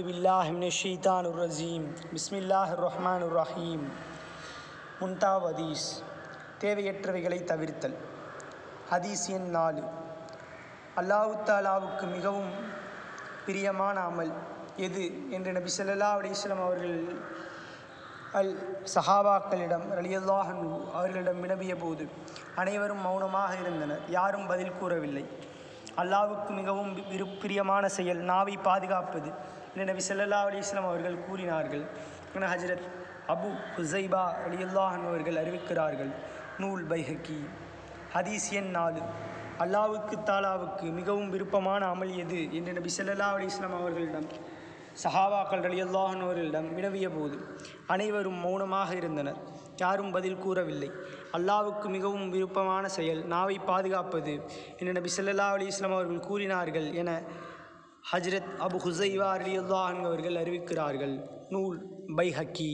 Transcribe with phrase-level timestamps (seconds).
[0.00, 3.82] அவுது பில்லாஹி மினஷ் ஷைத்தானிர் ரஜீம் பிஸ்மில்லாஹிர் ரஹ்மானிர் ரஹீம்
[5.00, 5.84] முன்தாவ் ஹதீஸ்
[6.62, 7.96] தேவையற்றவைகளை தவிர்த்தல்.
[8.92, 9.82] ஹதீஸ் எண் நாலு.
[11.00, 12.50] அல்லாஹு தாலாவுக்கு மிகவும்
[13.46, 14.32] பிரியமான அமல்
[14.86, 15.04] எது
[15.36, 16.96] என்று நபி சொல்லல்லா அலிஸ்லாம் அவர்கள்
[18.40, 18.52] அல்
[18.94, 20.64] சஹாபாக்களிடம் ரலியல்லாஹன்
[20.98, 22.06] அவர்களிடம் வினவிய போது
[22.62, 24.04] அனைவரும் மௌனமாக இருந்தனர்.
[24.18, 25.26] யாரும் பதில் கூறவில்லை.
[25.96, 26.92] அல்லாவுக்கு மிகவும்
[27.42, 29.30] பிரியமான செயல் நாவை பாதுகாப்பது.
[29.72, 31.84] என்று நபி ஸல்லல்லாஹு அலைஹி அவர்கள் கூறினார்கள்
[32.34, 32.86] என ஹஜரத்
[33.34, 36.12] அபு ஹுசைபா அலியுல்லாஹன் அவர்கள் அறிவிக்கிறார்கள்
[36.58, 37.38] நூல் பைஹக்கி.
[38.14, 39.02] ஹதீஸ் எண் நாலு.
[39.58, 42.40] அல்லாவுக்கு தாலாவுக்கு மிகவும் விருப்பமான அமல் எது?
[42.54, 44.28] என்று நபி ஸல்லல்லாஹு அலி இஸ்லாம் அவர்களிடம்
[45.02, 47.36] சஹாபாக்கள் அலியுல்லாஹன் அவர்களிடம் வினவிய போது
[47.86, 49.38] அனைவரும் மௌனமாக இருந்தனர்.
[49.80, 50.90] யாரும் பதில் கூறவில்லை.
[51.32, 54.34] அல்லாவுக்கு மிகவும் விருப்பமான செயல் நாவை பாதுகாப்பது
[54.78, 57.10] என நபி சல்லா அலி இஸ்லாம் அவர்கள் கூறினார்கள் என
[58.12, 61.14] ஹஜ்ரத் அபு ஹுசைவா ரலியல்லாஹன் அவர்கள் அறிவிக்கிறார்கள்.
[61.48, 61.78] நூல்
[62.16, 62.72] பைஹக்கி.